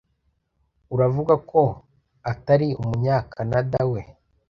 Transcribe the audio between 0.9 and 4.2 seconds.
Uravuga ko atari Umunyakanaweda?